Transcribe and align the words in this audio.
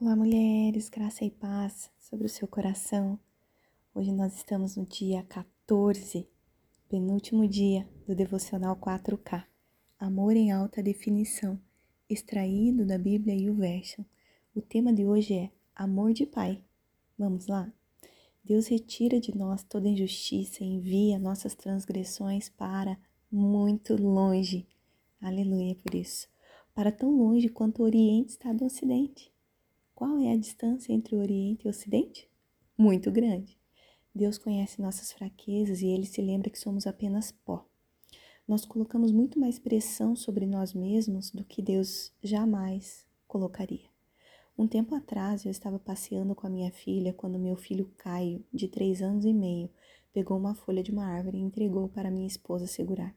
Olá, 0.00 0.14
mulheres, 0.14 0.88
graça 0.88 1.24
e 1.24 1.30
paz 1.30 1.90
sobre 1.98 2.24
o 2.24 2.28
seu 2.28 2.46
coração. 2.46 3.18
Hoje 3.92 4.12
nós 4.12 4.32
estamos 4.36 4.76
no 4.76 4.86
dia 4.86 5.24
14, 5.24 6.24
penúltimo 6.88 7.48
dia 7.48 7.84
do 8.06 8.14
devocional 8.14 8.76
4K, 8.76 9.44
Amor 9.98 10.36
em 10.36 10.52
Alta 10.52 10.80
Definição, 10.80 11.60
extraído 12.08 12.86
da 12.86 12.96
Bíblia 12.96 13.34
e 13.34 13.50
o 13.50 13.54
Version. 13.56 14.04
O 14.54 14.62
tema 14.62 14.92
de 14.92 15.04
hoje 15.04 15.34
é 15.34 15.50
Amor 15.74 16.12
de 16.12 16.24
Pai. 16.26 16.62
Vamos 17.18 17.48
lá? 17.48 17.68
Deus 18.44 18.68
retira 18.68 19.18
de 19.18 19.36
nós 19.36 19.64
toda 19.64 19.88
injustiça 19.88 20.62
e 20.62 20.74
envia 20.74 21.18
nossas 21.18 21.56
transgressões 21.56 22.48
para 22.48 22.96
muito 23.32 24.00
longe. 24.00 24.64
Aleluia 25.20 25.74
por 25.74 25.92
isso. 25.92 26.28
Para 26.72 26.92
tão 26.92 27.10
longe 27.10 27.48
quanto 27.48 27.82
o 27.82 27.84
Oriente 27.84 28.30
está 28.30 28.52
do 28.52 28.64
Ocidente. 28.64 29.36
Qual 29.98 30.16
é 30.20 30.30
a 30.30 30.36
distância 30.36 30.92
entre 30.92 31.16
o 31.16 31.18
Oriente 31.18 31.64
e 31.64 31.66
o 31.66 31.70
Ocidente? 31.70 32.30
Muito 32.78 33.10
grande. 33.10 33.58
Deus 34.14 34.38
conhece 34.38 34.80
nossas 34.80 35.10
fraquezas 35.10 35.82
e 35.82 35.88
ele 35.88 36.06
se 36.06 36.22
lembra 36.22 36.50
que 36.50 36.58
somos 36.60 36.86
apenas 36.86 37.32
pó. 37.32 37.66
Nós 38.46 38.64
colocamos 38.64 39.10
muito 39.10 39.40
mais 39.40 39.58
pressão 39.58 40.14
sobre 40.14 40.46
nós 40.46 40.72
mesmos 40.72 41.32
do 41.32 41.44
que 41.44 41.60
Deus 41.60 42.12
jamais 42.22 43.04
colocaria. 43.26 43.88
Um 44.56 44.68
tempo 44.68 44.94
atrás 44.94 45.44
eu 45.44 45.50
estava 45.50 45.80
passeando 45.80 46.32
com 46.32 46.46
a 46.46 46.50
minha 46.50 46.70
filha 46.70 47.12
quando 47.12 47.36
meu 47.36 47.56
filho 47.56 47.92
Caio, 47.96 48.46
de 48.54 48.68
três 48.68 49.02
anos 49.02 49.24
e 49.24 49.34
meio, 49.34 49.68
pegou 50.12 50.38
uma 50.38 50.54
folha 50.54 50.80
de 50.80 50.92
uma 50.92 51.06
árvore 51.06 51.38
e 51.38 51.42
entregou 51.42 51.88
para 51.88 52.08
minha 52.08 52.28
esposa 52.28 52.68
segurar, 52.68 53.16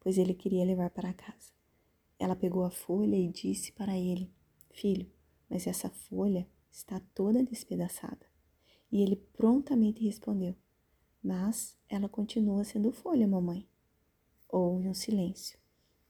pois 0.00 0.16
ele 0.16 0.32
queria 0.32 0.64
levar 0.64 0.88
para 0.88 1.12
casa. 1.12 1.52
Ela 2.18 2.34
pegou 2.34 2.64
a 2.64 2.70
folha 2.70 3.14
e 3.14 3.28
disse 3.28 3.72
para 3.72 3.94
ele: 3.94 4.32
Filho, 4.70 5.06
mas 5.48 5.66
essa 5.66 5.88
folha 5.88 6.46
está 6.70 7.00
toda 7.14 7.42
despedaçada. 7.42 8.26
E 8.90 9.02
ele 9.02 9.16
prontamente 9.16 10.04
respondeu: 10.04 10.54
Mas 11.22 11.76
ela 11.88 12.08
continua 12.08 12.64
sendo 12.64 12.92
folha, 12.92 13.26
mamãe. 13.26 13.68
Houve 14.48 14.88
um 14.88 14.94
silêncio. 14.94 15.58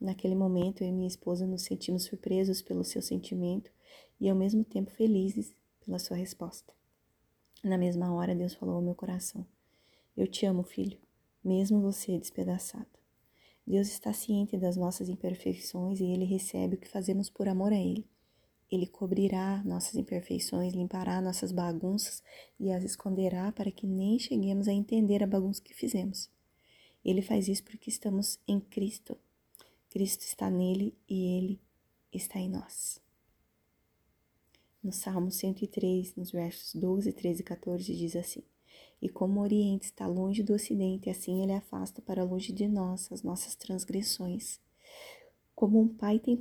Naquele 0.00 0.34
momento, 0.34 0.82
eu 0.82 0.88
e 0.88 0.92
minha 0.92 1.08
esposa 1.08 1.46
nos 1.46 1.62
sentimos 1.62 2.04
surpresos 2.04 2.60
pelo 2.60 2.84
seu 2.84 3.00
sentimento 3.00 3.70
e 4.20 4.28
ao 4.28 4.36
mesmo 4.36 4.64
tempo 4.64 4.90
felizes 4.90 5.54
pela 5.84 5.98
sua 5.98 6.16
resposta. 6.16 6.74
Na 7.62 7.78
mesma 7.78 8.12
hora, 8.12 8.34
Deus 8.34 8.54
falou 8.54 8.76
ao 8.76 8.82
meu 8.82 8.94
coração: 8.94 9.46
Eu 10.16 10.26
te 10.26 10.44
amo, 10.44 10.62
filho, 10.62 10.98
mesmo 11.42 11.80
você 11.80 12.18
despedaçado. 12.18 12.86
Deus 13.66 13.88
está 13.88 14.12
ciente 14.12 14.58
das 14.58 14.76
nossas 14.76 15.08
imperfeições 15.08 16.00
e 16.00 16.04
ele 16.04 16.26
recebe 16.26 16.74
o 16.74 16.78
que 16.78 16.88
fazemos 16.88 17.30
por 17.30 17.48
amor 17.48 17.72
a 17.72 17.78
ele. 17.78 18.06
Ele 18.74 18.88
cobrirá 18.88 19.62
nossas 19.62 19.94
imperfeições, 19.94 20.74
limpará 20.74 21.20
nossas 21.20 21.52
bagunças 21.52 22.24
e 22.58 22.72
as 22.72 22.82
esconderá 22.82 23.52
para 23.52 23.70
que 23.70 23.86
nem 23.86 24.18
cheguemos 24.18 24.66
a 24.66 24.72
entender 24.72 25.22
a 25.22 25.28
bagunça 25.28 25.62
que 25.62 25.72
fizemos. 25.72 26.28
Ele 27.04 27.22
faz 27.22 27.46
isso 27.46 27.62
porque 27.62 27.88
estamos 27.88 28.36
em 28.48 28.58
Cristo. 28.58 29.16
Cristo 29.90 30.22
está 30.22 30.50
nele 30.50 30.92
e 31.08 31.36
ele 31.36 31.60
está 32.12 32.40
em 32.40 32.48
nós. 32.48 33.00
No 34.82 34.90
Salmo 34.90 35.30
103, 35.30 36.16
nos 36.16 36.32
versos 36.32 36.74
12, 36.74 37.12
13 37.12 37.42
e 37.42 37.44
14, 37.44 37.94
diz 37.94 38.16
assim: 38.16 38.42
E 39.00 39.08
como 39.08 39.38
o 39.38 39.44
Oriente 39.44 39.84
está 39.84 40.08
longe 40.08 40.42
do 40.42 40.52
Ocidente, 40.52 41.08
assim 41.08 41.44
ele 41.44 41.52
afasta 41.52 42.02
para 42.02 42.24
longe 42.24 42.52
de 42.52 42.66
nós 42.66 43.12
as 43.12 43.22
nossas 43.22 43.54
transgressões. 43.54 44.58
Como 45.54 45.80
um 45.80 45.86
pai 45.86 46.18
tem 46.18 46.36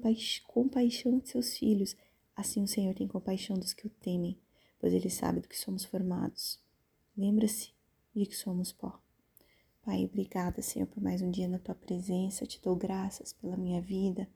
compaixão 0.48 1.20
de 1.20 1.30
seus 1.30 1.56
filhos, 1.56 1.96
Assim 2.36 2.64
o 2.64 2.68
Senhor 2.68 2.94
tem 2.96 3.08
compaixão 3.08 3.58
dos 3.58 3.74
que 3.74 3.86
o 3.86 3.90
temem, 3.90 4.40
pois 4.80 4.94
ele 4.94 5.10
sabe 5.10 5.40
do 5.40 5.48
que 5.48 5.58
somos 5.58 5.86
formados. 5.86 6.60
Lembra-se 7.16 7.72
de 8.16 8.26
que 8.26 8.36
somos 8.36 8.72
pó. 8.72 9.00
Pai, 9.84 10.06
obrigada, 10.06 10.62
Senhor, 10.62 10.88
por 10.88 11.04
mais 11.04 11.22
um 11.22 11.30
dia 11.30 11.48
na 11.48 11.60
tua 11.60 11.76
presença. 11.76 12.46
Te 12.46 12.62
dou 12.62 12.76
graças 12.76 13.34
pela 13.34 13.58
minha 13.58 13.82
vida, 13.82 14.28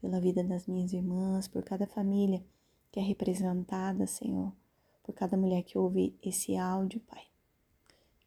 pela 0.00 0.20
vida 0.20 0.44
das 0.44 0.66
minhas 0.66 0.92
irmãs, 0.92 1.48
por 1.48 1.62
cada 1.62 1.86
família 1.86 2.44
que 2.92 3.00
é 3.00 3.02
representada, 3.02 4.06
Senhor, 4.06 4.52
por 5.02 5.14
cada 5.14 5.36
mulher 5.36 5.62
que 5.64 5.76
ouve 5.76 6.16
esse 6.22 6.56
áudio, 6.56 7.00
Pai. 7.00 7.24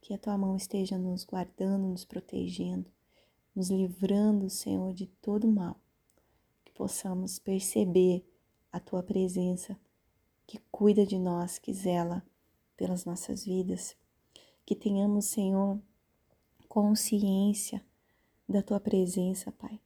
Que 0.02 0.14
a 0.14 0.18
tua 0.18 0.38
mão 0.38 0.58
esteja 0.58 0.98
nos 0.98 1.24
guardando, 1.24 1.88
nos 1.88 2.04
protegendo, 2.04 2.92
nos 3.56 3.70
livrando, 3.70 4.50
Senhor, 4.50 4.94
de 4.94 5.08
todo 5.22 5.48
mal. 5.48 5.80
Que 6.66 6.74
possamos 6.74 7.40
perceber 7.40 8.26
a 8.78 8.80
tua 8.80 9.04
presença 9.04 9.78
que 10.46 10.60
cuida 10.72 11.06
de 11.06 11.20
nós, 11.20 11.60
que 11.60 11.74
zela 11.74 12.24
pelas 12.78 13.04
nossas 13.06 13.44
vidas. 13.44 13.98
Que 14.66 14.76
tenhamos, 14.76 15.26
Senhor, 15.26 15.80
consciência 16.70 17.84
da 18.48 18.62
tua 18.62 18.80
presença, 18.80 19.52
Pai, 19.52 19.80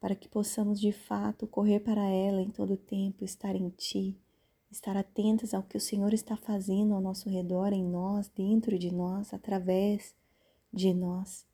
para 0.00 0.14
que 0.14 0.28
possamos 0.28 0.80
de 0.80 0.92
fato 0.92 1.46
correr 1.46 1.80
para 1.80 2.08
ela 2.08 2.40
em 2.40 2.50
todo 2.50 2.74
o 2.74 2.76
tempo, 2.76 3.24
estar 3.24 3.54
em 3.54 3.68
ti, 3.70 4.16
estar 4.70 4.96
atentas 4.96 5.52
ao 5.52 5.62
que 5.62 5.76
o 5.76 5.80
Senhor 5.80 6.14
está 6.14 6.36
fazendo 6.36 6.94
ao 6.94 7.00
nosso 7.00 7.28
redor, 7.28 7.72
em 7.72 7.84
nós, 7.84 8.28
dentro 8.28 8.78
de 8.78 8.92
nós, 8.92 9.34
através 9.34 10.14
de 10.72 10.94
nós. 10.94 11.46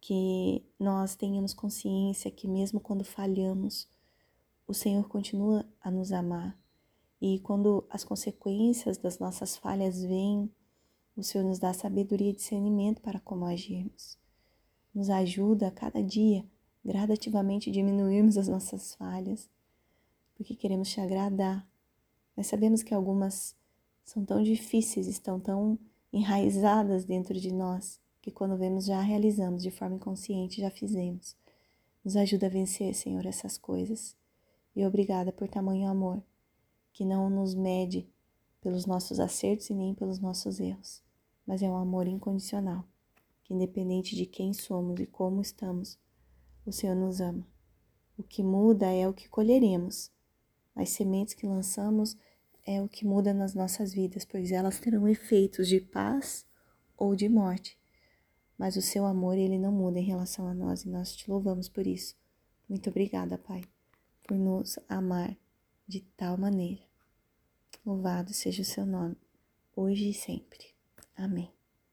Que 0.00 0.62
nós 0.78 1.14
tenhamos 1.14 1.54
consciência 1.54 2.30
que, 2.30 2.48
mesmo 2.48 2.80
quando 2.80 3.04
falhamos, 3.04 3.88
o 4.68 4.74
Senhor 4.74 5.08
continua 5.08 5.66
a 5.80 5.90
nos 5.90 6.12
amar. 6.12 6.54
E 7.18 7.40
quando 7.40 7.86
as 7.88 8.04
consequências 8.04 8.98
das 8.98 9.18
nossas 9.18 9.56
falhas 9.56 10.02
vêm, 10.02 10.52
o 11.16 11.22
Senhor 11.22 11.42
nos 11.42 11.58
dá 11.58 11.72
sabedoria 11.72 12.30
e 12.30 12.34
discernimento 12.34 13.00
para 13.00 13.18
como 13.18 13.46
agirmos. 13.46 14.18
Nos 14.94 15.08
ajuda 15.08 15.68
a 15.68 15.70
cada 15.70 16.02
dia, 16.02 16.44
gradativamente, 16.84 17.70
diminuirmos 17.70 18.36
as 18.36 18.46
nossas 18.46 18.94
falhas, 18.94 19.48
porque 20.34 20.54
queremos 20.54 20.90
te 20.90 21.00
agradar. 21.00 21.66
Nós 22.36 22.46
sabemos 22.46 22.82
que 22.82 22.92
algumas 22.92 23.56
são 24.04 24.22
tão 24.22 24.42
difíceis, 24.42 25.08
estão 25.08 25.40
tão 25.40 25.78
enraizadas 26.12 27.06
dentro 27.06 27.40
de 27.40 27.52
nós, 27.52 27.98
que 28.20 28.30
quando 28.30 28.56
vemos 28.56 28.84
já 28.84 29.00
realizamos 29.00 29.62
de 29.62 29.70
forma 29.70 29.96
inconsciente, 29.96 30.60
já 30.60 30.70
fizemos. 30.70 31.34
Nos 32.04 32.16
ajuda 32.16 32.46
a 32.46 32.50
vencer, 32.50 32.94
Senhor, 32.94 33.24
essas 33.24 33.56
coisas 33.56 34.18
e 34.78 34.86
obrigada 34.86 35.32
por 35.32 35.48
tamanho 35.48 35.88
amor, 35.88 36.22
que 36.92 37.04
não 37.04 37.28
nos 37.28 37.52
mede 37.52 38.08
pelos 38.60 38.86
nossos 38.86 39.18
acertos 39.18 39.68
e 39.70 39.74
nem 39.74 39.92
pelos 39.92 40.20
nossos 40.20 40.60
erros, 40.60 41.02
mas 41.44 41.64
é 41.64 41.68
um 41.68 41.74
amor 41.74 42.06
incondicional, 42.06 42.84
que 43.42 43.52
independente 43.52 44.14
de 44.14 44.24
quem 44.24 44.52
somos 44.52 45.00
e 45.00 45.06
como 45.06 45.40
estamos, 45.40 45.98
o 46.64 46.70
Senhor 46.70 46.94
nos 46.94 47.20
ama. 47.20 47.44
O 48.16 48.22
que 48.22 48.40
muda 48.40 48.86
é 48.86 49.08
o 49.08 49.12
que 49.12 49.28
colheremos. 49.28 50.12
As 50.76 50.90
sementes 50.90 51.34
que 51.34 51.44
lançamos 51.44 52.16
é 52.64 52.80
o 52.80 52.88
que 52.88 53.04
muda 53.04 53.34
nas 53.34 53.56
nossas 53.56 53.92
vidas, 53.92 54.24
pois 54.24 54.52
elas 54.52 54.78
terão 54.78 55.08
efeitos 55.08 55.66
de 55.66 55.80
paz 55.80 56.46
ou 56.96 57.16
de 57.16 57.28
morte. 57.28 57.76
Mas 58.56 58.76
o 58.76 58.82
seu 58.82 59.04
amor, 59.04 59.36
ele 59.36 59.58
não 59.58 59.72
muda 59.72 59.98
em 59.98 60.04
relação 60.04 60.46
a 60.46 60.54
nós 60.54 60.84
e 60.84 60.88
nós 60.88 61.16
te 61.16 61.28
louvamos 61.28 61.68
por 61.68 61.84
isso. 61.84 62.14
Muito 62.68 62.90
obrigada, 62.90 63.36
Pai 63.36 63.62
por 64.28 64.36
nos 64.36 64.78
amar 64.90 65.34
de 65.88 66.02
tal 66.14 66.36
maneira. 66.36 66.82
Louvado 67.84 68.34
seja 68.34 68.60
o 68.60 68.64
seu 68.64 68.84
nome, 68.84 69.16
hoje 69.74 70.10
e 70.10 70.14
sempre. 70.14 70.66
Amém. 71.16 71.57